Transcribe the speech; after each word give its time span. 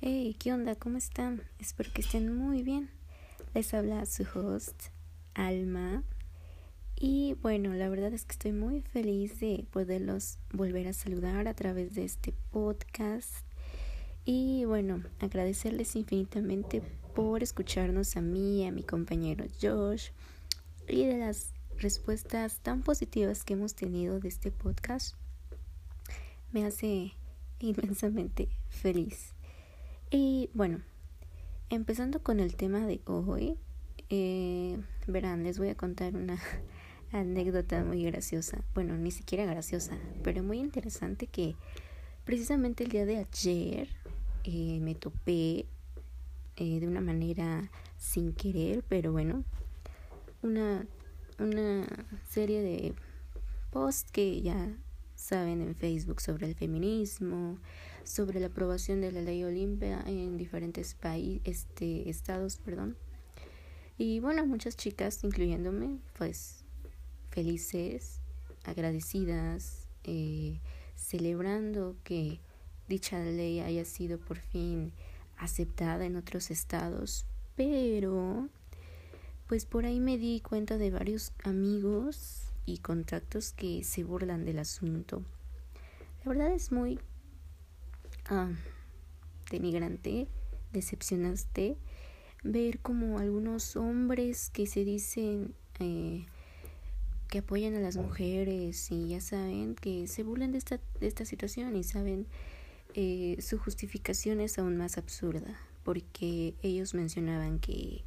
Hey, 0.00 0.36
¿qué 0.38 0.52
onda? 0.52 0.76
¿Cómo 0.76 0.96
están? 0.96 1.42
Espero 1.58 1.92
que 1.92 2.02
estén 2.02 2.32
muy 2.32 2.62
bien. 2.62 2.88
Les 3.52 3.74
habla 3.74 4.06
su 4.06 4.24
host, 4.32 4.90
Alma. 5.34 6.04
Y 6.94 7.34
bueno, 7.42 7.74
la 7.74 7.88
verdad 7.88 8.12
es 8.12 8.24
que 8.24 8.30
estoy 8.30 8.52
muy 8.52 8.82
feliz 8.82 9.40
de 9.40 9.66
poderlos 9.72 10.38
volver 10.52 10.86
a 10.86 10.92
saludar 10.92 11.48
a 11.48 11.54
través 11.54 11.96
de 11.96 12.04
este 12.04 12.32
podcast. 12.52 13.44
Y 14.24 14.66
bueno, 14.66 15.02
agradecerles 15.18 15.96
infinitamente 15.96 16.80
por 17.16 17.42
escucharnos 17.42 18.16
a 18.16 18.20
mí, 18.20 18.64
a 18.68 18.70
mi 18.70 18.84
compañero 18.84 19.46
Josh 19.60 20.10
y 20.86 21.06
de 21.06 21.16
las 21.16 21.54
respuestas 21.76 22.60
tan 22.60 22.82
positivas 22.82 23.42
que 23.42 23.54
hemos 23.54 23.74
tenido 23.74 24.20
de 24.20 24.28
este 24.28 24.52
podcast. 24.52 25.16
Me 26.52 26.64
hace 26.64 27.14
inmensamente 27.58 28.48
feliz. 28.68 29.34
Y 30.10 30.48
bueno, 30.54 30.80
empezando 31.68 32.22
con 32.22 32.40
el 32.40 32.56
tema 32.56 32.86
de 32.86 33.00
hoy, 33.04 33.58
eh, 34.08 34.78
verán, 35.06 35.42
les 35.42 35.58
voy 35.58 35.68
a 35.68 35.74
contar 35.74 36.14
una 36.14 36.38
anécdota 37.12 37.84
muy 37.84 38.04
graciosa. 38.04 38.62
Bueno, 38.74 38.96
ni 38.96 39.10
siquiera 39.10 39.44
graciosa, 39.44 39.98
pero 40.22 40.42
muy 40.42 40.60
interesante 40.60 41.26
que 41.26 41.56
precisamente 42.24 42.84
el 42.84 42.90
día 42.90 43.04
de 43.04 43.18
ayer 43.18 43.88
eh, 44.44 44.80
me 44.80 44.94
topé 44.94 45.66
eh, 46.56 46.80
de 46.80 46.88
una 46.88 47.02
manera 47.02 47.70
sin 47.98 48.32
querer, 48.32 48.82
pero 48.88 49.12
bueno, 49.12 49.44
una, 50.42 50.86
una 51.38 51.86
serie 52.30 52.62
de 52.62 52.94
posts 53.70 54.10
que 54.10 54.40
ya 54.40 54.74
saben 55.14 55.60
en 55.60 55.74
Facebook 55.74 56.22
sobre 56.22 56.46
el 56.46 56.54
feminismo, 56.54 57.58
sobre 58.08 58.40
la 58.40 58.46
aprobación 58.46 59.02
de 59.02 59.12
la 59.12 59.20
ley 59.20 59.44
Olimpia 59.44 60.02
en 60.06 60.38
diferentes 60.38 60.94
países, 60.94 61.42
este, 61.44 62.08
estados, 62.08 62.56
perdón. 62.56 62.96
Y 63.98 64.20
bueno, 64.20 64.46
muchas 64.46 64.76
chicas, 64.76 65.22
incluyéndome, 65.24 65.98
pues 66.16 66.64
felices, 67.30 68.20
agradecidas, 68.64 69.88
eh, 70.04 70.60
celebrando 70.96 71.96
que 72.02 72.40
dicha 72.88 73.18
ley 73.20 73.60
haya 73.60 73.84
sido 73.84 74.18
por 74.18 74.38
fin 74.38 74.92
aceptada 75.36 76.06
en 76.06 76.16
otros 76.16 76.50
estados, 76.50 77.26
pero 77.56 78.48
pues 79.46 79.66
por 79.66 79.84
ahí 79.84 80.00
me 80.00 80.16
di 80.16 80.40
cuenta 80.40 80.78
de 80.78 80.90
varios 80.90 81.32
amigos 81.44 82.52
y 82.64 82.78
contactos 82.78 83.52
que 83.52 83.84
se 83.84 84.02
burlan 84.02 84.44
del 84.44 84.58
asunto. 84.58 85.22
La 86.24 86.30
verdad 86.32 86.52
es 86.52 86.72
muy 86.72 86.98
ah, 88.28 88.50
denigrante, 89.50 90.28
decepcionaste 90.72 91.76
ver 92.44 92.78
como 92.78 93.18
algunos 93.18 93.76
hombres 93.76 94.50
que 94.50 94.66
se 94.66 94.84
dicen 94.84 95.54
eh, 95.80 96.26
que 97.28 97.38
apoyan 97.38 97.74
a 97.74 97.80
las 97.80 97.96
mujeres 97.96 98.90
y 98.90 99.08
ya 99.08 99.20
saben 99.20 99.74
que 99.74 100.06
se 100.06 100.22
burlan 100.22 100.52
de 100.52 100.58
esta, 100.58 100.80
de 101.00 101.06
esta 101.06 101.24
situación 101.24 101.76
y 101.76 101.82
saben 101.82 102.26
eh, 102.94 103.36
su 103.40 103.58
justificación 103.58 104.40
es 104.40 104.58
aún 104.58 104.76
más 104.76 104.98
absurda 104.98 105.58
porque 105.82 106.54
ellos 106.62 106.94
mencionaban 106.94 107.58
que 107.58 108.04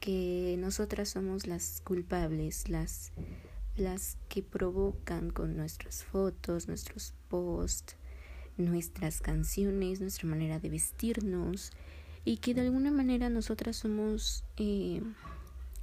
que 0.00 0.56
nosotras 0.58 1.08
somos 1.08 1.46
las 1.46 1.80
culpables, 1.82 2.68
las 2.68 3.12
las 3.76 4.16
que 4.28 4.42
provocan 4.42 5.30
con 5.30 5.56
nuestras 5.56 6.02
fotos, 6.02 6.66
nuestros 6.66 7.14
posts, 7.28 7.96
nuestras 8.58 9.20
canciones, 9.20 10.00
nuestra 10.00 10.28
manera 10.28 10.58
de 10.58 10.68
vestirnos 10.68 11.70
y 12.24 12.38
que 12.38 12.54
de 12.54 12.62
alguna 12.62 12.90
manera 12.90 13.30
nosotras 13.30 13.76
somos 13.76 14.44
eh, 14.56 15.00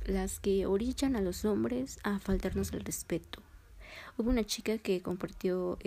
las 0.05 0.39
que 0.39 0.65
orillan 0.65 1.15
a 1.15 1.21
los 1.21 1.45
hombres 1.45 1.99
a 2.03 2.19
faltarnos 2.19 2.71
el 2.73 2.81
respeto. 2.81 3.41
Hubo 4.17 4.29
una 4.29 4.43
chica 4.43 4.77
que 4.77 5.01
compartió 5.01 5.79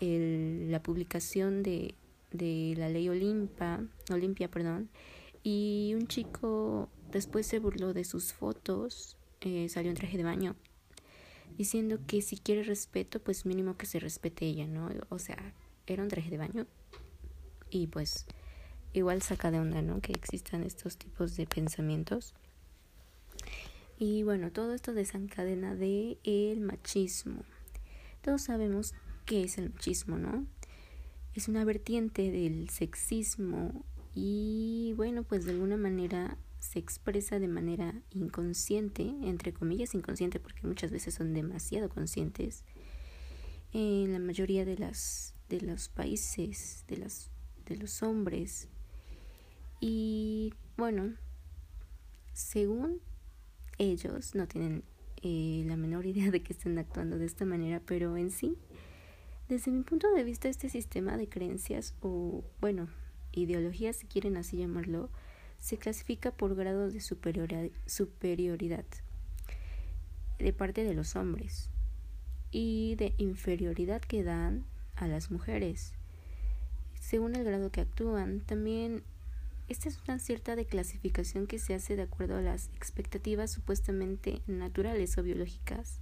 la 0.00 0.82
publicación 0.82 1.62
de, 1.62 1.94
de 2.32 2.74
la 2.76 2.88
ley 2.88 3.08
Olimpa, 3.08 3.84
Olimpia, 4.10 4.50
perdón, 4.50 4.88
y 5.44 5.92
un 5.94 6.08
chico 6.08 6.88
después 7.10 7.46
se 7.46 7.58
burló 7.58 7.92
de 7.92 8.04
sus 8.04 8.32
fotos, 8.32 9.16
eh, 9.40 9.68
salió 9.68 9.90
en 9.90 9.96
traje 9.96 10.16
de 10.16 10.24
baño 10.24 10.56
diciendo 11.56 11.98
que 12.06 12.22
si 12.22 12.38
quiere 12.38 12.62
respeto, 12.62 13.20
pues 13.20 13.46
mínimo 13.46 13.76
que 13.76 13.86
se 13.86 14.00
respete 14.00 14.46
ella, 14.46 14.66
¿no? 14.66 14.88
O 15.08 15.18
sea, 15.18 15.54
era 15.86 16.02
un 16.02 16.08
traje 16.08 16.30
de 16.30 16.38
baño 16.38 16.66
y 17.70 17.86
pues 17.86 18.26
igual 18.92 19.22
saca 19.22 19.50
de 19.50 19.58
onda, 19.58 19.82
¿no? 19.82 20.00
Que 20.00 20.12
existan 20.12 20.62
estos 20.62 20.96
tipos 20.96 21.36
de 21.36 21.46
pensamientos. 21.46 22.34
Y 23.98 24.22
bueno, 24.22 24.50
todo 24.50 24.74
esto 24.74 24.92
desencadena 24.92 25.74
de 25.74 26.18
el 26.24 26.60
machismo. 26.60 27.44
Todos 28.20 28.42
sabemos 28.42 28.94
qué 29.24 29.44
es 29.44 29.58
el 29.58 29.70
machismo, 29.70 30.18
¿no? 30.18 30.46
Es 31.34 31.48
una 31.48 31.64
vertiente 31.64 32.30
del 32.30 32.68
sexismo 32.68 33.84
y 34.14 34.92
bueno, 34.96 35.22
pues 35.22 35.44
de 35.44 35.52
alguna 35.52 35.76
manera 35.76 36.36
se 36.58 36.78
expresa 36.78 37.38
de 37.38 37.48
manera 37.48 37.94
inconsciente, 38.10 39.02
entre 39.22 39.52
comillas 39.52 39.94
inconsciente 39.94 40.38
porque 40.38 40.66
muchas 40.66 40.92
veces 40.92 41.14
son 41.14 41.32
demasiado 41.32 41.88
conscientes, 41.88 42.64
en 43.72 44.12
la 44.12 44.18
mayoría 44.18 44.64
de 44.64 44.76
las 44.76 45.31
de 45.52 45.60
los 45.60 45.90
países, 45.90 46.84
de 46.88 47.06
de 47.66 47.76
los 47.76 48.02
hombres. 48.02 48.68
Y 49.80 50.54
bueno, 50.78 51.12
según 52.32 53.00
ellos 53.76 54.34
no 54.34 54.48
tienen 54.48 54.82
eh, 55.22 55.62
la 55.66 55.76
menor 55.76 56.06
idea 56.06 56.30
de 56.30 56.42
que 56.42 56.54
estén 56.54 56.78
actuando 56.78 57.18
de 57.18 57.26
esta 57.26 57.44
manera, 57.44 57.82
pero 57.84 58.16
en 58.16 58.30
sí, 58.30 58.56
desde 59.50 59.70
mi 59.70 59.82
punto 59.82 60.10
de 60.14 60.24
vista, 60.24 60.48
este 60.48 60.70
sistema 60.70 61.18
de 61.18 61.28
creencias 61.28 61.94
o, 62.00 62.42
bueno, 62.62 62.88
ideologías, 63.32 63.96
si 63.96 64.06
quieren 64.06 64.38
así 64.38 64.56
llamarlo, 64.56 65.10
se 65.58 65.76
clasifica 65.76 66.30
por 66.30 66.54
grados 66.54 66.94
de 66.94 67.00
superioridad 67.00 68.84
de 70.38 70.52
parte 70.54 70.82
de 70.82 70.94
los 70.94 71.14
hombres 71.14 71.68
y 72.50 72.94
de 72.96 73.14
inferioridad 73.18 74.00
que 74.00 74.24
dan 74.24 74.64
a 75.02 75.08
las 75.08 75.30
mujeres. 75.30 75.94
Según 77.00 77.34
el 77.34 77.44
grado 77.44 77.70
que 77.70 77.80
actúan, 77.80 78.40
también 78.40 79.02
esta 79.68 79.88
es 79.88 79.98
una 80.06 80.18
cierta 80.18 80.56
declasificación 80.56 81.46
que 81.46 81.58
se 81.58 81.74
hace 81.74 81.96
de 81.96 82.02
acuerdo 82.02 82.36
a 82.36 82.42
las 82.42 82.68
expectativas 82.76 83.50
supuestamente 83.50 84.42
naturales 84.46 85.16
o 85.18 85.22
biológicas 85.22 85.98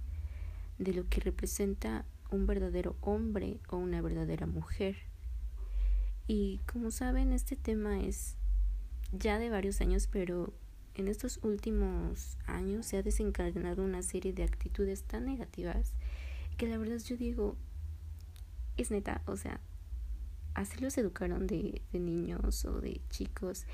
de 0.77 0.93
lo 0.93 1.07
que 1.07 1.21
representa 1.21 2.05
un 2.31 2.45
verdadero 2.47 2.95
hombre 3.01 3.59
o 3.69 3.77
una 3.77 4.01
verdadera 4.01 4.45
mujer. 4.45 4.97
Y 6.27 6.59
como 6.71 6.91
saben, 6.91 7.33
este 7.33 7.55
tema 7.55 7.99
es 7.99 8.35
ya 9.11 9.39
de 9.39 9.49
varios 9.49 9.81
años, 9.81 10.07
pero 10.07 10.53
en 10.95 11.07
estos 11.07 11.39
últimos 11.43 12.37
años 12.45 12.85
se 12.85 12.97
ha 12.97 13.03
desencadenado 13.03 13.83
una 13.83 14.03
serie 14.03 14.33
de 14.33 14.43
actitudes 14.43 15.03
tan 15.03 15.25
negativas 15.25 15.93
que 16.57 16.67
la 16.67 16.77
verdad 16.77 16.99
yo 17.03 17.17
digo, 17.17 17.55
es 18.81 18.91
neta, 18.91 19.21
o 19.25 19.37
sea, 19.37 19.59
así 20.53 20.79
los 20.79 20.97
educaron 20.97 21.47
de, 21.47 21.81
niños 21.93 22.65
o 22.65 22.81
de 22.81 23.01
chicos. 23.09 23.65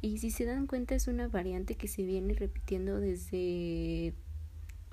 Y 0.00 0.18
si 0.18 0.30
se 0.30 0.44
dan 0.44 0.66
cuenta 0.66 0.94
es 0.94 1.08
una 1.08 1.28
variante 1.28 1.76
que 1.76 1.88
se 1.88 2.04
viene 2.04 2.34
repitiendo 2.34 3.00
desde, 3.00 4.14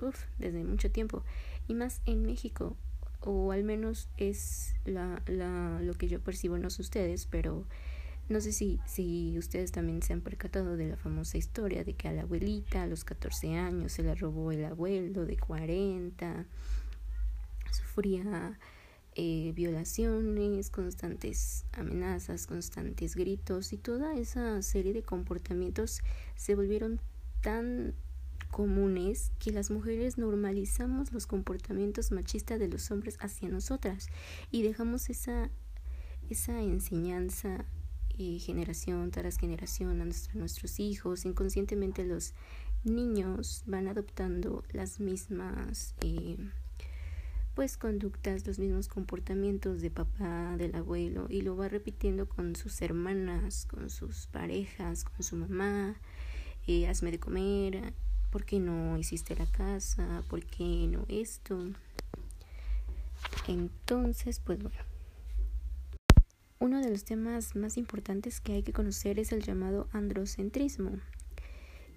uf, 0.00 0.24
desde 0.38 0.64
mucho 0.64 0.90
tiempo. 0.90 1.22
Y 1.68 1.74
más 1.74 2.00
en 2.06 2.22
México, 2.22 2.76
o 3.20 3.52
al 3.52 3.64
menos 3.64 4.08
es 4.16 4.74
la, 4.84 5.22
la, 5.26 5.80
lo 5.80 5.94
que 5.94 6.08
yo 6.08 6.20
percibo, 6.20 6.58
no 6.58 6.70
sé 6.70 6.82
ustedes, 6.82 7.26
pero 7.26 7.66
no 8.28 8.40
sé 8.40 8.52
si, 8.52 8.80
si 8.86 9.38
ustedes 9.38 9.70
también 9.70 10.02
se 10.02 10.14
han 10.14 10.22
percatado 10.22 10.76
de 10.76 10.88
la 10.88 10.96
famosa 10.96 11.36
historia 11.36 11.84
de 11.84 11.94
que 11.94 12.08
a 12.08 12.12
la 12.12 12.22
abuelita 12.22 12.82
a 12.82 12.86
los 12.86 13.04
14 13.04 13.54
años 13.54 13.92
se 13.92 14.02
la 14.02 14.14
robó 14.14 14.50
el 14.50 14.64
abuelo 14.64 15.26
de 15.26 15.36
40, 15.36 16.46
sufría 17.70 18.58
eh, 19.16 19.52
violaciones, 19.54 20.70
constantes 20.70 21.66
amenazas, 21.72 22.46
constantes 22.46 23.14
gritos 23.14 23.72
y 23.72 23.78
toda 23.78 24.14
esa 24.14 24.60
serie 24.62 24.92
de 24.92 25.02
comportamientos 25.02 26.00
se 26.36 26.54
volvieron 26.54 27.00
tan 27.40 27.94
comunes 28.50 29.32
que 29.38 29.50
las 29.50 29.70
mujeres 29.70 30.16
normalizamos 30.16 31.12
los 31.12 31.26
comportamientos 31.26 32.12
machistas 32.12 32.58
de 32.60 32.68
los 32.68 32.90
hombres 32.90 33.16
hacia 33.20 33.48
nosotras 33.48 34.08
y 34.50 34.62
dejamos 34.62 35.10
esa, 35.10 35.50
esa 36.30 36.60
enseñanza 36.60 37.64
y 38.16 38.38
generación 38.38 39.10
tras 39.10 39.38
generación 39.38 40.00
a 40.00 40.04
nuestros 40.04 40.78
hijos. 40.78 41.24
Inconscientemente 41.24 42.04
los 42.04 42.32
niños 42.84 43.64
van 43.66 43.88
adoptando 43.88 44.62
las 44.72 45.00
mismas, 45.00 45.94
eh, 46.02 46.36
pues 47.54 47.76
conductas, 47.76 48.46
los 48.46 48.58
mismos 48.58 48.88
comportamientos 48.88 49.80
de 49.80 49.90
papá, 49.90 50.56
del 50.56 50.74
abuelo, 50.74 51.26
y 51.28 51.42
lo 51.42 51.56
va 51.56 51.68
repitiendo 51.68 52.28
con 52.28 52.56
sus 52.56 52.82
hermanas, 52.82 53.66
con 53.66 53.90
sus 53.90 54.26
parejas, 54.26 55.04
con 55.04 55.22
su 55.22 55.36
mamá, 55.36 55.94
eh, 56.66 56.88
hazme 56.88 57.12
de 57.12 57.20
comer, 57.20 57.94
¿por 58.30 58.44
qué 58.44 58.58
no 58.58 58.98
hiciste 58.98 59.36
la 59.36 59.46
casa? 59.46 60.24
¿Por 60.28 60.44
qué 60.44 60.88
no 60.90 61.04
esto? 61.08 61.56
Entonces, 63.46 64.40
pues 64.40 64.60
bueno. 64.60 64.76
Uno 66.58 66.80
de 66.80 66.90
los 66.90 67.04
temas 67.04 67.54
más 67.54 67.76
importantes 67.76 68.40
que 68.40 68.54
hay 68.54 68.62
que 68.62 68.72
conocer 68.72 69.18
es 69.18 69.30
el 69.32 69.42
llamado 69.42 69.86
androcentrismo, 69.92 70.98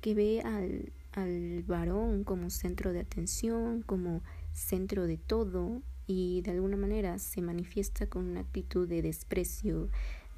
que 0.02 0.14
ve 0.14 0.42
al, 0.42 0.92
al 1.14 1.64
varón 1.64 2.24
como 2.24 2.50
centro 2.50 2.92
de 2.92 3.00
atención, 3.00 3.82
como 3.82 4.22
centro 4.58 5.06
de 5.06 5.18
todo 5.18 5.82
y 6.08 6.42
de 6.42 6.52
alguna 6.52 6.78
manera 6.78 7.20
se 7.20 7.42
manifiesta 7.42 8.08
con 8.08 8.26
una 8.26 8.42
actitud 8.42 8.88
de 8.88 9.02
desprecio, 9.02 9.90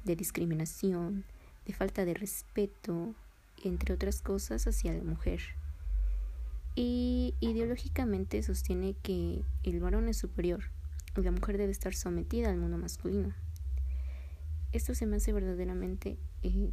de 0.04 0.14
discriminación, 0.14 1.24
de 1.66 1.72
falta 1.72 2.04
de 2.04 2.14
respeto, 2.14 3.14
entre 3.64 3.94
otras 3.94 4.20
cosas, 4.20 4.66
hacia 4.66 4.92
la 4.92 5.02
mujer. 5.02 5.40
Y 6.74 7.34
ideológicamente 7.40 8.42
sostiene 8.42 8.94
que 9.02 9.42
el 9.62 9.80
varón 9.80 10.08
es 10.08 10.18
superior 10.18 10.64
y 11.16 11.22
la 11.22 11.30
mujer 11.30 11.56
debe 11.56 11.72
estar 11.72 11.94
sometida 11.94 12.50
al 12.50 12.58
mundo 12.58 12.78
masculino. 12.78 13.34
Esto 14.72 14.94
se 14.94 15.06
me 15.06 15.16
hace 15.16 15.32
verdaderamente 15.32 16.16
eh, 16.42 16.70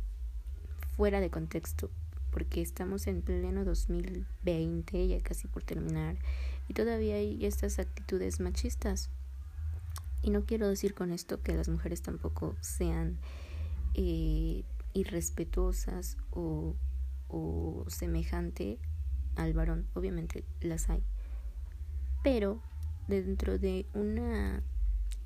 fuera 0.95 1.19
de 1.19 1.29
contexto, 1.29 1.89
porque 2.31 2.61
estamos 2.61 3.07
en 3.07 3.21
pleno 3.21 3.63
2020, 3.63 5.07
ya 5.07 5.21
casi 5.21 5.47
por 5.47 5.63
terminar, 5.63 6.17
y 6.67 6.73
todavía 6.73 7.15
hay 7.15 7.45
estas 7.45 7.79
actitudes 7.79 8.39
machistas. 8.39 9.09
Y 10.21 10.29
no 10.31 10.45
quiero 10.45 10.67
decir 10.67 10.93
con 10.93 11.11
esto 11.11 11.41
que 11.41 11.53
las 11.53 11.69
mujeres 11.69 12.01
tampoco 12.01 12.55
sean 12.61 13.17
eh, 13.93 14.63
irrespetuosas 14.93 16.17
o, 16.31 16.75
o 17.27 17.85
semejante 17.87 18.79
al 19.35 19.53
varón, 19.53 19.87
obviamente 19.93 20.43
las 20.61 20.89
hay. 20.89 21.03
Pero 22.23 22.61
dentro 23.07 23.57
de 23.57 23.85
una 23.93 24.63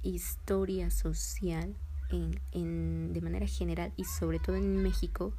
historia 0.03 0.91
social 0.91 1.75
en, 2.09 2.39
en, 2.51 3.13
de 3.13 3.21
manera 3.21 3.47
general 3.47 3.93
y 3.95 4.03
sobre 4.03 4.39
todo 4.39 4.55
en 4.57 4.77
México, 4.77 5.33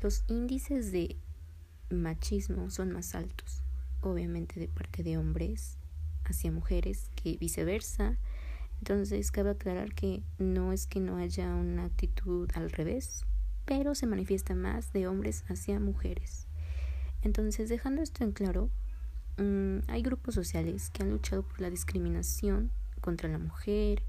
los 0.00 0.24
índices 0.28 0.92
de 0.92 1.16
machismo 1.90 2.70
son 2.70 2.92
más 2.92 3.14
altos, 3.14 3.62
obviamente 4.00 4.60
de 4.60 4.68
parte 4.68 5.02
de 5.02 5.18
hombres 5.18 5.78
hacia 6.24 6.52
mujeres 6.52 7.10
que 7.14 7.36
viceversa. 7.36 8.16
Entonces 8.78 9.30
cabe 9.30 9.50
aclarar 9.50 9.94
que 9.94 10.22
no 10.38 10.72
es 10.72 10.86
que 10.86 11.00
no 11.00 11.16
haya 11.16 11.54
una 11.54 11.84
actitud 11.84 12.50
al 12.54 12.70
revés, 12.70 13.24
pero 13.64 13.94
se 13.94 14.06
manifiesta 14.06 14.54
más 14.54 14.92
de 14.92 15.06
hombres 15.06 15.44
hacia 15.48 15.80
mujeres. 15.80 16.46
Entonces, 17.22 17.68
dejando 17.68 18.02
esto 18.02 18.22
en 18.22 18.32
claro, 18.32 18.70
mm, 19.38 19.78
hay 19.88 20.02
grupos 20.02 20.34
sociales 20.34 20.90
que 20.90 21.02
han 21.02 21.10
luchado 21.10 21.42
por 21.42 21.60
la 21.60 21.70
discriminación 21.70 22.70
contra 23.00 23.28
la 23.28 23.38
mujer 23.38 24.02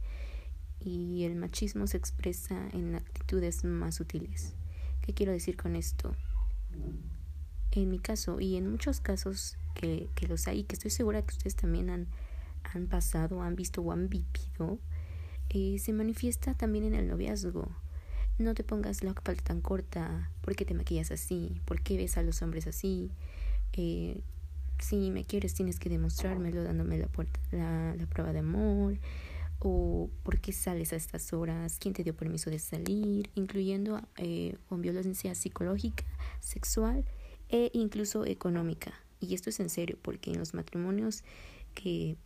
y 0.80 1.24
el 1.24 1.36
machismo 1.36 1.88
se 1.88 1.98
expresa 1.98 2.70
en 2.74 2.96
actitudes 2.96 3.64
más 3.64 3.96
sutiles. 3.96 4.54
¿Qué 5.02 5.14
quiero 5.14 5.32
decir 5.32 5.58
con 5.58 5.76
esto? 5.76 6.14
En 7.82 7.90
mi 7.90 8.00
caso 8.00 8.40
y 8.40 8.56
en 8.56 8.70
muchos 8.70 9.00
casos 9.00 9.58
que, 9.76 10.10
que 10.16 10.28
los 10.28 10.48
hay, 10.48 10.64
que 10.64 10.76
estoy 10.76 10.92
segura 10.92 11.22
que 11.22 11.34
ustedes 11.34 11.56
también 11.56 11.90
han, 11.90 12.08
han 12.64 12.88
pasado, 12.88 13.42
han 13.42 13.56
visto 13.56 13.82
o 13.82 13.92
han 13.92 14.10
vivido, 14.10 14.80
eh, 15.50 15.78
se 15.80 15.94
manifiesta 15.94 16.54
también 16.54 16.86
en 16.86 16.96
el 16.96 17.08
noviazgo 17.08 17.70
no 18.40 18.54
te 18.54 18.64
pongas 18.64 19.04
la 19.04 19.14
falda 19.14 19.42
tan 19.44 19.62
corta, 19.62 20.30
¿por 20.42 20.56
qué 20.56 20.66
te 20.66 20.74
maquillas 20.74 21.12
así? 21.12 21.60
¿Por 21.66 21.82
qué 21.82 21.98
ves 21.98 22.18
a 22.18 22.24
los 22.24 22.42
hombres 22.42 22.68
así? 22.68 23.10
Eh, 23.74 24.22
si 24.80 25.10
me 25.10 25.24
quieres 25.24 25.54
tienes 25.56 25.80
que 25.80 25.90
demostrármelo 25.90 26.64
dándome 26.64 27.00
la, 27.00 27.08
puerta, 27.08 27.40
la, 27.52 28.06
prueba 28.10 28.32
de 28.34 28.40
amor 28.40 29.00
o 29.60 30.10
por 30.22 30.40
qué 30.40 30.54
sales 30.54 30.94
a 30.94 30.98
estas 30.98 31.34
horas, 31.34 31.78
quién 31.80 31.96
te 31.96 32.04
dio 32.04 32.16
permiso 32.16 32.52
de 32.52 32.60
salir, 32.60 33.32
incluyendo 33.34 34.02
eh, 34.18 34.56
con 34.70 34.82
violencia 34.82 35.34
psicológica, 35.34 36.04
sexual 36.40 37.06
e 37.50 37.70
incluso 37.74 38.26
económica. 38.26 38.94
Y 39.20 39.34
esto 39.34 39.50
es 39.50 39.60
en 39.60 39.70
serio, 39.70 39.98
porque 40.02 40.32
en 40.32 40.40
los 40.40 40.54
matrimonios 40.54 41.24
que 41.74 42.18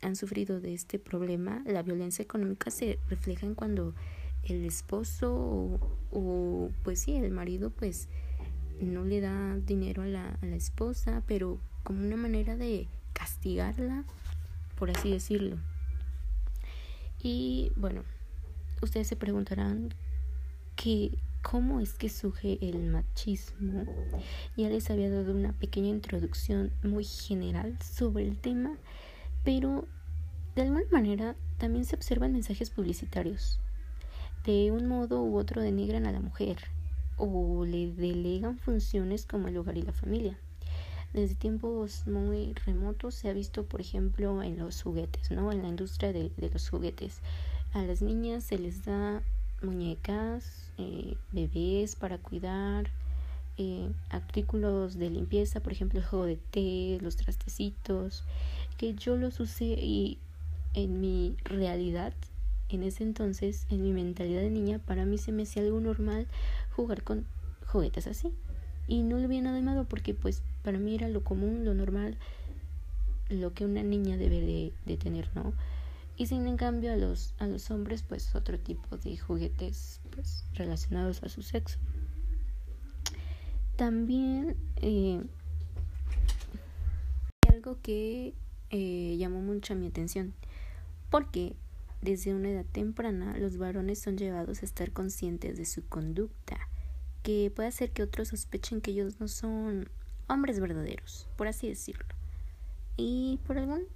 han 0.00 0.16
sufrido 0.16 0.60
de 0.60 0.74
este 0.74 0.98
problema, 0.98 1.62
la 1.66 1.82
violencia 1.82 2.22
económica 2.22 2.70
se 2.70 2.98
refleja 3.08 3.46
en 3.46 3.54
cuando 3.54 3.94
el 4.44 4.64
esposo 4.64 5.78
o, 6.12 6.70
pues 6.84 7.00
sí, 7.00 7.16
el 7.16 7.30
marido 7.30 7.70
pues 7.70 8.08
no 8.80 9.04
le 9.04 9.20
da 9.20 9.56
dinero 9.58 10.02
a 10.02 10.06
la, 10.06 10.38
esposa, 10.42 11.22
pero 11.26 11.58
como 11.82 12.00
una 12.00 12.16
manera 12.16 12.56
de 12.56 12.88
castigarla, 13.12 14.04
por 14.76 14.90
así 14.90 15.10
decirlo. 15.10 15.56
Y 17.20 17.72
bueno, 17.76 18.02
ustedes 18.80 19.08
se 19.08 19.16
preguntarán 19.16 19.94
que 20.82 21.18
cómo 21.42 21.80
es 21.80 21.94
que 21.94 22.08
surge 22.08 22.58
el 22.62 22.78
machismo. 22.86 23.84
Ya 24.56 24.68
les 24.68 24.90
había 24.90 25.10
dado 25.10 25.32
una 25.32 25.52
pequeña 25.52 25.88
introducción 25.88 26.72
muy 26.82 27.04
general 27.04 27.76
sobre 27.82 28.26
el 28.26 28.38
tema, 28.38 28.76
pero 29.44 29.86
de 30.54 30.62
alguna 30.62 30.84
manera 30.90 31.36
también 31.58 31.84
se 31.84 31.96
observan 31.96 32.32
mensajes 32.32 32.70
publicitarios 32.70 33.60
de 34.48 34.70
un 34.70 34.86
modo 34.86 35.22
u 35.22 35.36
otro 35.36 35.60
denigran 35.60 36.06
a 36.06 36.12
la 36.12 36.20
mujer 36.20 36.56
o 37.18 37.66
le 37.66 37.92
delegan 37.92 38.56
funciones 38.56 39.26
como 39.26 39.48
el 39.48 39.56
hogar 39.58 39.76
y 39.76 39.82
la 39.82 39.92
familia. 39.92 40.38
Desde 41.12 41.34
tiempos 41.34 42.06
muy 42.06 42.54
remotos 42.64 43.14
se 43.14 43.28
ha 43.28 43.32
visto, 43.32 43.66
por 43.66 43.80
ejemplo, 43.80 44.42
en 44.42 44.58
los 44.58 44.82
juguetes, 44.82 45.30
¿no? 45.30 45.52
En 45.52 45.62
la 45.62 45.68
industria 45.68 46.12
de, 46.12 46.30
los 46.52 46.68
juguetes. 46.68 47.20
A 47.72 47.82
las 47.82 48.00
niñas 48.00 48.44
se 48.44 48.58
les 48.58 48.84
da 48.84 49.22
muñecas, 49.62 50.70
eh, 50.78 51.16
bebés 51.32 51.96
para 51.96 52.18
cuidar, 52.18 52.90
eh, 53.56 53.90
artículos 54.10 54.98
de 54.98 55.10
limpieza, 55.10 55.60
por 55.60 55.72
ejemplo, 55.72 55.98
el 55.98 56.06
juego 56.06 56.26
de 56.26 56.36
té, 56.36 56.98
los 57.02 57.16
trastecitos, 57.16 58.24
que 58.76 58.94
yo 58.94 59.16
los 59.16 59.40
usé 59.40 59.64
y 59.64 60.18
en 60.74 61.00
mi 61.00 61.36
realidad 61.44 62.12
en 62.68 62.82
ese 62.82 63.02
entonces, 63.02 63.66
en 63.70 63.82
mi 63.82 63.92
mentalidad 63.92 64.42
de 64.42 64.50
niña, 64.50 64.78
para 64.78 65.06
mí 65.06 65.16
se 65.16 65.32
me 65.32 65.44
hacía 65.44 65.62
algo 65.62 65.80
normal 65.80 66.26
jugar 66.70 67.02
con 67.02 67.24
juguetes 67.66 68.06
así. 68.06 68.32
Y 68.86 69.02
no 69.02 69.18
le 69.18 69.26
vi 69.26 69.40
nada 69.40 69.56
de 69.56 69.62
malo 69.62 69.84
porque 69.84 70.14
pues 70.14 70.42
para 70.62 70.78
mí 70.78 70.94
era 70.94 71.08
lo 71.08 71.24
común, 71.24 71.64
lo 71.64 71.74
normal, 71.74 72.16
lo 73.30 73.54
que 73.54 73.64
una 73.64 73.82
niña 73.82 74.16
debe 74.16 74.72
de, 74.86 74.96
tener, 74.96 75.30
¿no? 75.34 75.52
Y 76.18 76.26
sin 76.26 76.46
en 76.46 76.58
cambio 76.58 76.92
a 76.92 76.96
los, 76.96 77.34
a 77.38 77.46
los 77.46 77.70
hombres 77.70 78.02
pues 78.02 78.34
otro 78.34 78.58
tipo 78.58 78.98
de 78.98 79.16
juguetes 79.16 80.00
pues 80.10 80.44
relacionados 80.52 81.22
a 81.22 81.30
su 81.30 81.42
sexo. 81.42 81.78
También 83.76 84.56
eh, 84.76 85.22
algo 87.48 87.78
que 87.80 88.34
eh, 88.70 89.16
llamó 89.16 89.40
mucho 89.40 89.74
mi 89.76 89.86
atención 89.86 90.34
porque 91.08 91.54
desde 92.00 92.34
una 92.34 92.50
edad 92.50 92.64
temprana, 92.64 93.36
los 93.38 93.56
varones 93.56 93.98
son 93.98 94.16
llevados 94.16 94.62
a 94.62 94.64
estar 94.64 94.92
conscientes 94.92 95.56
de 95.56 95.64
su 95.64 95.86
conducta, 95.88 96.56
que 97.22 97.52
puede 97.54 97.68
hacer 97.68 97.90
que 97.90 98.02
otros 98.02 98.28
sospechen 98.28 98.80
que 98.80 98.92
ellos 98.92 99.18
no 99.20 99.26
son 99.26 99.88
hombres 100.28 100.60
verdaderos, 100.60 101.26
por 101.36 101.48
así 101.48 101.68
decirlo. 101.68 102.06
Y 102.96 103.40
por 103.46 103.58
algún 103.58 103.86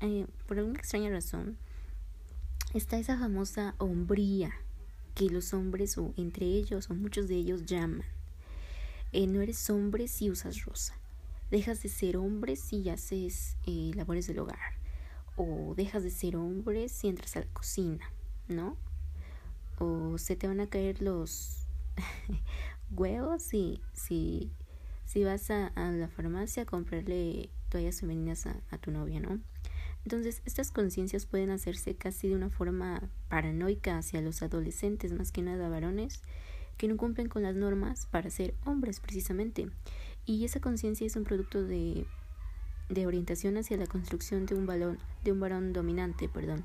eh, 0.00 0.26
por 0.46 0.58
alguna 0.58 0.78
extraña 0.78 1.10
razón 1.10 1.56
está 2.74 2.98
esa 2.98 3.18
famosa 3.18 3.74
hombría 3.78 4.52
que 5.14 5.30
los 5.30 5.52
hombres 5.54 5.98
o 5.98 6.12
entre 6.16 6.46
ellos 6.46 6.90
o 6.90 6.94
muchos 6.94 7.28
de 7.28 7.34
ellos 7.34 7.66
llaman. 7.66 8.04
Eh, 9.12 9.26
no 9.26 9.40
eres 9.40 9.68
hombre 9.70 10.06
si 10.06 10.30
usas 10.30 10.64
rosa. 10.64 10.94
Dejas 11.50 11.82
de 11.82 11.88
ser 11.88 12.16
hombre 12.16 12.56
si 12.56 12.88
haces 12.90 13.56
eh, 13.66 13.90
labores 13.94 14.26
del 14.26 14.38
hogar 14.38 14.78
o 15.38 15.74
dejas 15.76 16.02
de 16.02 16.10
ser 16.10 16.36
hombre 16.36 16.88
si 16.88 17.08
entras 17.08 17.36
a 17.36 17.40
la 17.40 17.46
cocina, 17.46 18.10
¿no? 18.48 18.76
O 19.78 20.18
se 20.18 20.36
te 20.36 20.48
van 20.48 20.60
a 20.60 20.66
caer 20.66 21.00
los 21.00 21.66
huevos 22.90 23.42
si, 23.42 23.80
si, 23.92 24.50
si 25.04 25.24
vas 25.24 25.50
a, 25.50 25.72
la 25.76 26.08
farmacia 26.08 26.64
a 26.64 26.66
comprarle 26.66 27.50
toallas 27.70 28.00
femeninas 28.00 28.46
a, 28.46 28.56
a 28.70 28.78
tu 28.78 28.90
novia, 28.90 29.20
¿no? 29.20 29.40
Entonces, 30.08 30.40
estas 30.46 30.70
conciencias 30.70 31.26
pueden 31.26 31.50
hacerse 31.50 31.94
casi 31.94 32.28
de 32.28 32.34
una 32.34 32.48
forma 32.48 33.10
paranoica 33.28 33.98
hacia 33.98 34.22
los 34.22 34.40
adolescentes, 34.40 35.12
más 35.12 35.32
que 35.32 35.42
nada 35.42 35.68
varones, 35.68 36.22
que 36.78 36.88
no 36.88 36.96
cumplen 36.96 37.28
con 37.28 37.42
las 37.42 37.54
normas 37.54 38.06
para 38.10 38.30
ser 38.30 38.54
hombres 38.64 39.00
precisamente. 39.00 39.68
Y 40.24 40.46
esa 40.46 40.60
conciencia 40.60 41.06
es 41.06 41.14
un 41.16 41.24
producto 41.24 41.62
de 41.62 42.06
de 42.88 43.06
orientación 43.06 43.58
hacia 43.58 43.76
la 43.76 43.86
construcción 43.86 44.46
de 44.46 44.54
un 44.54 44.64
balón, 44.64 44.98
de 45.22 45.32
un 45.32 45.40
varón 45.40 45.74
dominante, 45.74 46.26
perdón. 46.26 46.64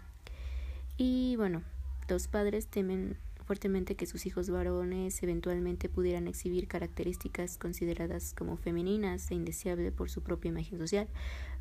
Y 0.96 1.36
bueno, 1.36 1.64
los 2.08 2.30
padres 2.30 2.68
temen 2.68 3.18
fuertemente 3.44 3.96
que 3.96 4.06
sus 4.06 4.26
hijos 4.26 4.50
varones 4.50 5.22
eventualmente 5.22 5.90
pudieran 5.90 6.28
exhibir 6.28 6.68
características 6.68 7.58
consideradas 7.58 8.34
como 8.34 8.58
femeninas 8.58 9.30
e 9.32 9.36
indeseables 9.36 9.92
por 9.94 10.10
su 10.10 10.22
propia 10.22 10.50
imagen 10.50 10.80
social, 10.80 11.08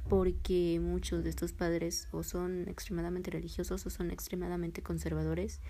porque 0.09 0.81
muchos 0.81 1.23
de 1.25 1.31
estos 1.31 1.53
padres 1.53 2.09
o 2.13 2.23
son 2.23 2.69
extremadamente 2.69 3.31
religiosos 3.31 3.87
o 3.87 3.91
son 3.91 4.11
extremadamente 4.11 4.83
conservadores 4.83 5.61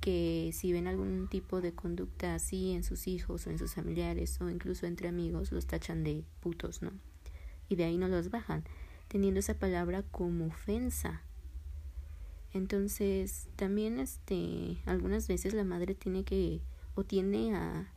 que 0.00 0.50
si 0.54 0.72
ven 0.72 0.86
algún 0.86 1.28
tipo 1.28 1.60
de 1.60 1.74
conducta 1.74 2.34
así 2.34 2.72
en 2.72 2.82
sus 2.82 3.06
hijos 3.06 3.46
o 3.46 3.50
en 3.50 3.58
sus 3.58 3.74
familiares 3.74 4.40
o 4.40 4.48
incluso 4.48 4.86
entre 4.86 5.08
amigos 5.08 5.52
los 5.52 5.66
tachan 5.66 6.02
de 6.02 6.24
putos, 6.40 6.80
¿no? 6.82 6.90
Y 7.68 7.76
de 7.76 7.84
ahí 7.84 7.98
no 7.98 8.08
los 8.08 8.30
bajan, 8.30 8.64
teniendo 9.08 9.40
esa 9.40 9.58
palabra 9.58 10.02
como 10.02 10.46
ofensa. 10.46 11.22
Entonces, 12.52 13.48
también 13.56 13.98
este 13.98 14.78
algunas 14.86 15.28
veces 15.28 15.54
la 15.54 15.64
madre 15.64 15.94
tiene 15.94 16.24
que 16.24 16.60
o 16.94 17.04
tiene 17.04 17.54
a 17.54 17.92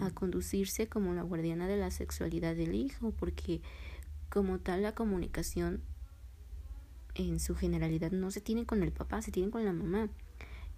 a 0.00 0.10
conducirse 0.10 0.86
como 0.86 1.14
la 1.14 1.22
guardiana 1.22 1.66
de 1.66 1.76
la 1.76 1.90
sexualidad 1.90 2.54
del 2.54 2.74
hijo, 2.74 3.12
porque 3.12 3.60
como 4.28 4.58
tal 4.58 4.82
la 4.82 4.94
comunicación 4.94 5.80
en 7.14 7.40
su 7.40 7.56
generalidad 7.56 8.12
no 8.12 8.30
se 8.30 8.40
tiene 8.40 8.64
con 8.64 8.82
el 8.82 8.92
papá, 8.92 9.22
se 9.22 9.32
tiene 9.32 9.50
con 9.50 9.64
la 9.64 9.72
mamá. 9.72 10.08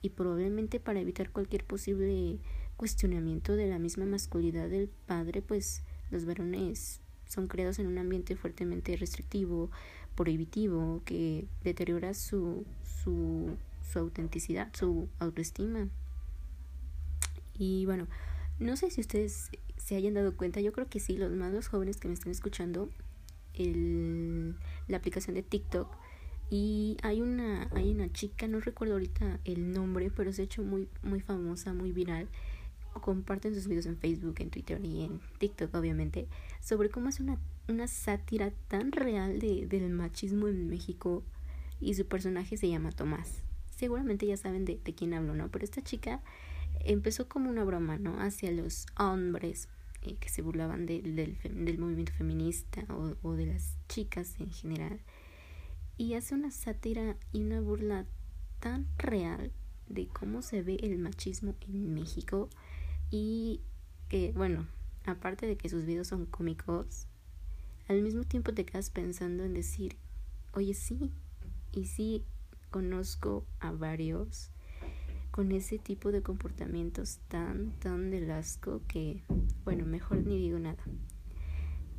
Y 0.03 0.11
probablemente 0.11 0.81
para 0.81 1.00
evitar 1.00 1.31
cualquier 1.31 1.65
posible 1.65 2.39
cuestionamiento 2.79 3.57
de 3.57 3.69
la 3.69 3.79
misma 3.79 4.07
masculinidad 4.07 4.71
del 4.71 4.89
padre, 4.89 5.43
pues 5.43 5.83
los 6.11 6.25
varones 6.25 7.00
son 7.27 7.47
creados 7.47 7.79
en 7.79 7.87
un 7.87 7.99
ambiente 7.99 8.37
fuertemente 8.37 8.97
restrictivo, 8.97 9.71
prohibitivo, 10.15 11.03
que 11.05 11.47
deteriora 11.62 12.15
su, 12.15 12.65
su, 13.02 13.57
su 13.83 13.99
autenticidad, 13.99 14.71
su 14.75 15.09
autoestima. 15.19 15.88
Y 17.59 17.85
bueno, 17.87 18.07
no 18.59 18.76
sé 18.76 18.90
si 18.90 19.00
ustedes 19.00 19.50
se 19.76 19.97
hayan 19.97 20.14
dado 20.14 20.37
cuenta, 20.37 20.61
yo 20.61 20.73
creo 20.73 20.88
que 20.88 21.00
sí, 21.00 21.16
los 21.16 21.33
más 21.33 21.52
los 21.52 21.69
jóvenes 21.69 21.97
que 21.97 22.09
me 22.09 22.14
están 22.14 22.30
escuchando 22.30 22.88
el, 23.54 24.57
la 24.88 24.99
aplicación 24.99 25.35
de 25.35 25.42
TikTok 25.42 25.88
y 26.50 26.97
hay 27.02 27.21
una 27.21 27.69
hay 27.73 27.90
una 27.92 28.12
chica 28.12 28.49
no 28.49 28.61
recuerdo 28.61 28.95
ahorita 28.95 29.38
el 29.45 29.73
nombre 29.73 30.11
pero 30.11 30.33
se 30.33 30.42
ha 30.42 30.45
hecho 30.45 30.64
muy 30.64 30.88
muy 31.02 31.21
famosa 31.21 31.73
muy 31.73 31.92
viral 31.92 32.28
comparten 33.00 33.54
sus 33.54 33.69
videos 33.69 33.87
en 33.87 33.97
Facebook 33.97 34.35
en 34.38 34.50
Twitter 34.50 34.85
y 34.85 35.04
en 35.04 35.21
TikTok 35.38 35.73
obviamente 35.76 36.26
sobre 36.61 36.90
cómo 36.90 37.09
es 37.09 37.21
una 37.21 37.38
una 37.69 37.87
sátira 37.87 38.50
tan 38.66 38.90
real 38.90 39.38
de, 39.38 39.66
del 39.66 39.90
machismo 39.90 40.49
en 40.49 40.69
México 40.69 41.23
y 41.80 41.94
su 41.94 42.06
personaje 42.06 42.56
se 42.56 42.68
llama 42.68 42.92
Tomás. 42.92 43.42
Seguramente 43.75 44.26
ya 44.26 44.37
saben 44.37 44.64
de, 44.64 44.78
de 44.82 44.94
quién 44.94 45.14
hablo 45.14 45.34
no 45.34 45.50
pero 45.50 45.64
esta 45.64 45.82
chica 45.82 46.22
empezó 46.80 47.28
como 47.28 47.50
una 47.50 47.64
broma 47.64 47.99
no 47.99 48.20
hacia 48.20 48.50
los 48.52 48.87
hombres 48.99 49.68
eh, 50.02 50.16
que 50.16 50.28
se 50.28 50.42
burlaban 50.42 50.87
del, 50.87 51.14
del 51.14 51.78
movimiento 51.78 52.12
feminista 52.12 52.84
o, 52.88 53.16
o 53.22 53.34
de 53.34 53.46
las 53.46 53.76
chicas 53.88 54.37
en 54.40 54.50
general. 54.50 55.00
Y 55.99 56.14
hace 56.14 56.34
una 56.34 56.50
sátira 56.50 57.16
y 57.32 57.42
una 57.42 57.60
burla 57.60 58.06
tan 58.60 58.87
real 58.96 59.52
de 59.88 60.06
cómo 60.06 60.40
se 60.40 60.62
ve 60.62 60.76
el 60.82 60.99
machismo 60.99 61.54
en 61.60 61.92
México 61.92 62.49
y 63.10 63.60
que, 64.08 64.32
bueno, 64.34 64.66
aparte 65.04 65.46
de 65.46 65.56
que 65.56 65.68
sus 65.68 65.84
videos 65.84 66.08
son 66.08 66.25
cómicos, 66.25 67.06
al 67.88 68.00
mismo 68.02 68.25
tiempo 68.25 68.54
te 68.54 68.64
quedas 68.64 68.88
pensando 68.88 69.44
en 69.44 69.52
decir, 69.52 69.96
oye, 70.52 70.72
sí, 70.72 71.12
y 71.73 71.87
sí, 71.87 72.25
conozco 72.71 73.47
a 73.59 73.73
varios 73.73 74.50
con 75.31 75.53
ese 75.53 75.79
tipo 75.79 76.12
de 76.12 76.23
comportamientos 76.23 77.19
tan, 77.29 77.73
tan 77.79 78.11
del 78.11 78.31
asco 78.31 78.83
que, 78.89 79.23
bueno, 79.65 79.87
mejor 79.87 80.27
ni 80.27 80.39
digo 80.39 80.59
nada. 80.59 80.83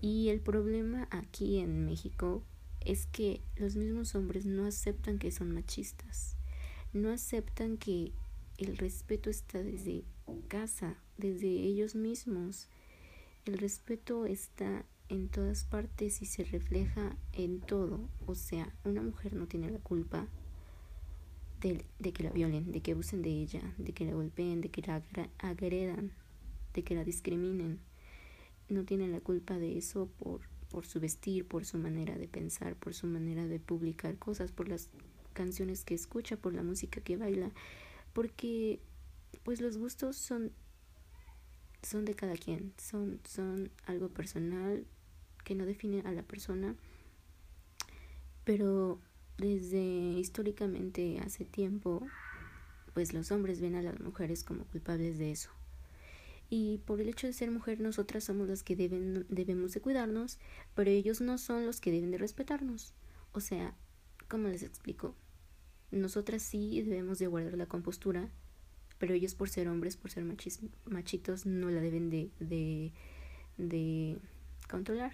Y 0.02 0.30
el 0.30 0.42
problema 0.42 1.08
aquí 1.12 1.60
en 1.60 1.86
México 1.86 2.44
es 2.82 3.06
que 3.06 3.42
los 3.56 3.76
mismos 3.76 4.16
hombres 4.16 4.46
no 4.46 4.66
aceptan 4.66 5.20
que 5.20 5.32
son 5.32 5.52
machistas, 5.52 6.36
no 6.94 7.12
aceptan 7.12 7.78
que 7.78 8.12
el 8.58 8.78
respeto 8.78 9.30
está 9.30 9.62
desde 9.64 10.04
casa, 10.48 10.98
desde 11.18 11.48
ellos 11.48 11.96
mismos. 11.96 12.68
El 13.46 13.58
respeto 13.58 14.26
está 14.26 14.86
en 15.12 15.28
todas 15.28 15.66
partes 15.66 16.22
y 16.22 16.26
se 16.26 16.46
refleja 16.46 17.18
en 17.34 17.60
todo. 17.60 18.00
O 18.28 18.34
sea, 18.34 18.74
una 18.86 19.02
mujer 19.02 19.34
no 19.34 19.46
tiene 19.46 19.70
la 19.70 19.80
culpa 19.80 20.26
de, 21.60 21.84
que 22.14 22.24
la 22.24 22.32
violen, 22.32 22.72
de 22.72 22.82
que 22.82 22.94
abusen 22.94 23.22
de 23.22 23.30
ella, 23.30 23.62
de 23.78 23.92
que 23.92 24.06
la 24.06 24.14
golpeen, 24.14 24.62
de 24.62 24.70
que 24.70 24.82
la 24.82 25.04
agredan, 25.40 26.14
de 26.74 26.84
que 26.84 26.96
la 26.96 27.04
discriminen. 27.04 27.80
No 28.70 28.86
tienen 28.86 29.12
la 29.12 29.20
culpa 29.20 29.60
de 29.60 29.78
eso 29.78 30.08
por, 30.18 30.42
por 30.70 30.86
su 30.86 31.02
vestir, 31.02 31.46
por 31.46 31.66
su 31.66 31.78
manera 31.78 32.18
de 32.18 32.30
pensar, 32.30 32.78
por 32.78 32.94
su 32.94 33.06
manera 33.06 33.46
de 33.46 33.60
publicar 33.60 34.18
cosas, 34.18 34.54
por 34.54 34.70
las 34.70 34.90
canciones 35.34 35.84
que 35.84 35.94
escucha, 35.94 36.38
por 36.38 36.54
la 36.54 36.64
música 36.64 37.02
que 37.02 37.18
baila, 37.18 37.52
porque 38.14 38.80
pues 39.44 39.60
los 39.60 39.78
gustos 39.78 40.16
son 40.16 40.54
son 41.84 42.06
de 42.06 42.14
cada 42.14 42.36
quien, 42.36 42.74
son 42.78 43.20
son 43.26 43.72
algo 43.88 44.08
personal 44.10 44.86
que 45.44 45.56
no 45.56 45.66
define 45.66 46.02
a 46.02 46.12
la 46.12 46.24
persona, 46.24 46.76
pero 48.44 49.00
desde 49.38 49.80
históricamente 49.80 51.20
hace 51.20 51.46
tiempo, 51.46 52.06
pues 52.94 53.14
los 53.14 53.32
hombres 53.32 53.62
ven 53.62 53.76
a 53.76 53.82
las 53.82 54.00
mujeres 54.00 54.44
como 54.44 54.66
culpables 54.66 55.18
de 55.18 55.32
eso. 55.32 55.50
Y 56.50 56.80
por 56.80 57.00
el 57.00 57.08
hecho 57.08 57.28
de 57.28 57.34
ser 57.34 57.50
mujer, 57.50 57.80
nosotras 57.80 58.26
somos 58.26 58.48
las 58.50 58.62
que 58.62 58.76
deben, 58.76 59.26
debemos 59.30 59.74
de 59.74 59.80
cuidarnos, 59.80 60.38
pero 60.76 60.92
ellos 60.92 61.22
no 61.22 61.38
son 61.38 61.66
los 61.66 61.80
que 61.80 61.92
deben 61.92 62.12
de 62.12 62.18
respetarnos. 62.18 62.94
O 63.32 63.40
sea, 63.40 63.74
¿cómo 64.28 64.50
les 64.50 64.62
explico? 64.62 65.16
Nosotras 65.92 66.42
sí 66.42 66.82
debemos 66.82 67.20
de 67.20 67.28
guardar 67.28 67.58
la 67.58 67.68
compostura, 67.68 68.30
pero 68.98 69.14
ellos 69.14 69.34
por 69.34 69.50
ser 69.50 69.70
hombres, 69.70 69.96
por 69.96 70.12
ser 70.12 70.26
machitos, 70.86 71.46
no 71.46 71.70
la 71.70 71.80
deben 71.80 72.10
de, 72.10 72.30
de, 72.40 72.92
de 73.58 74.18
controlar. 74.70 75.14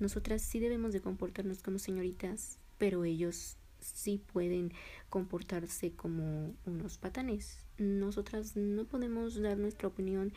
Nosotras 0.00 0.42
sí 0.42 0.58
debemos 0.60 0.92
de 0.92 1.00
comportarnos 1.00 1.62
como 1.62 1.78
señoritas, 1.78 2.58
pero 2.78 3.04
ellos 3.04 3.56
sí 3.80 4.20
pueden 4.32 4.72
comportarse 5.08 5.92
como 5.92 6.54
unos 6.66 6.98
patanes. 6.98 7.58
Nosotras 7.78 8.56
no 8.56 8.84
podemos 8.84 9.40
dar 9.40 9.58
nuestra 9.58 9.88
opinión 9.88 10.32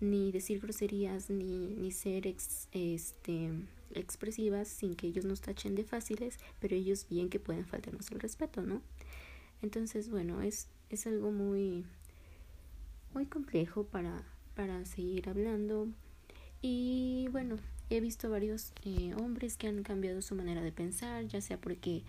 ni 0.00 0.30
decir 0.32 0.60
groserías 0.60 1.30
ni, 1.30 1.74
ni 1.74 1.90
ser 1.90 2.26
este, 2.26 3.50
expresivas 3.92 4.68
sin 4.68 4.94
que 4.94 5.06
ellos 5.06 5.24
nos 5.24 5.40
tachen 5.40 5.74
de 5.74 5.84
fáciles, 5.84 6.38
pero 6.60 6.76
ellos 6.76 7.06
bien 7.08 7.28
que 7.30 7.40
pueden 7.40 7.64
faltarnos 7.64 8.10
el 8.10 8.20
respeto, 8.20 8.62
¿no? 8.62 8.82
Entonces, 9.62 10.10
bueno, 10.10 10.42
es, 10.42 10.68
es 10.90 11.06
algo 11.06 11.30
muy, 11.30 11.84
muy 13.14 13.26
complejo 13.26 13.84
para, 13.84 14.22
para 14.54 14.84
seguir 14.84 15.28
hablando. 15.28 15.88
Y 16.60 17.28
bueno, 17.30 17.56
he 17.90 18.00
visto 18.00 18.30
varios 18.30 18.72
eh, 18.84 19.14
hombres 19.14 19.56
que 19.56 19.68
han 19.68 19.82
cambiado 19.82 20.22
su 20.22 20.34
manera 20.34 20.62
de 20.62 20.72
pensar, 20.72 21.26
ya 21.26 21.40
sea 21.40 21.60
porque 21.60 22.02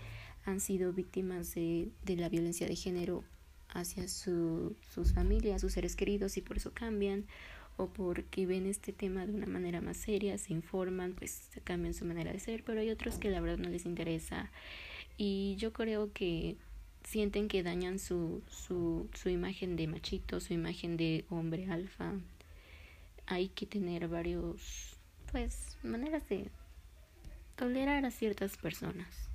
han 0.45 0.59
sido 0.59 0.93
víctimas 0.93 1.53
de, 1.55 1.89
de 2.05 2.15
la 2.15 2.29
violencia 2.29 2.67
de 2.67 2.75
género 2.75 3.23
hacia 3.69 4.07
su, 4.07 4.75
sus 4.93 5.13
familias, 5.13 5.61
sus 5.61 5.73
seres 5.73 5.95
queridos 5.95 6.37
y 6.37 6.41
por 6.41 6.57
eso 6.57 6.71
cambian 6.73 7.25
o 7.75 7.87
porque 7.87 8.45
ven 8.45 8.65
este 8.65 8.91
tema 8.91 9.25
de 9.25 9.33
una 9.33 9.45
manera 9.45 9.81
más 9.81 9.97
seria, 9.97 10.37
se 10.37 10.53
informan, 10.53 11.13
pues 11.13 11.49
cambian 11.63 11.93
su 11.93 12.05
manera 12.05 12.31
de 12.31 12.39
ser, 12.39 12.63
pero 12.63 12.79
hay 12.79 12.89
otros 12.89 13.19
que 13.19 13.29
la 13.29 13.39
verdad 13.39 13.59
no 13.59 13.69
les 13.69 13.85
interesa 13.85 14.51
y 15.17 15.55
yo 15.57 15.73
creo 15.73 16.11
que 16.11 16.57
sienten 17.03 17.47
que 17.47 17.63
dañan 17.63 17.99
su, 17.99 18.41
su, 18.49 19.09
su 19.13 19.29
imagen 19.29 19.75
de 19.75 19.87
machito, 19.87 20.39
su 20.39 20.53
imagen 20.53 20.97
de 20.97 21.25
hombre 21.29 21.67
alfa. 21.69 22.13
Hay 23.25 23.47
que 23.49 23.65
tener 23.65 24.07
varios, 24.07 24.96
pues, 25.31 25.77
maneras 25.83 26.27
de 26.29 26.49
tolerar 27.55 28.05
a 28.05 28.11
ciertas 28.11 28.57
personas. 28.57 29.29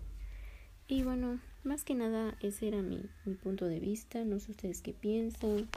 Y 0.89 1.03
bueno, 1.03 1.41
más 1.65 1.85
que 1.85 1.95
nada 1.95 2.37
ese 2.41 2.69
era 2.69 2.83
mi, 2.83 3.09
mi 3.25 3.35
punto 3.35 3.67
de 3.67 3.81
vista. 3.81 4.25
No 4.25 4.39
sé 4.41 4.51
ustedes 4.51 4.83
qué 4.83 4.93
piensan. 4.93 5.69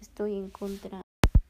Estoy 0.00 0.36
en 0.36 0.50
contra 0.50 1.03